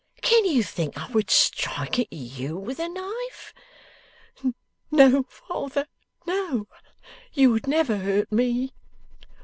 Can 0.23 0.45
you 0.45 0.63
think 0.63 0.97
I 0.97 1.11
would 1.11 1.29
strike 1.29 1.99
at 1.99 2.11
you 2.11 2.57
with 2.57 2.79
a 2.79 2.89
knife?' 2.89 3.53
'No, 4.89 5.27
father, 5.29 5.85
no; 6.25 6.67
you 7.33 7.51
would 7.51 7.67
never 7.67 7.97
hurt 7.97 8.31
me. 8.31 8.73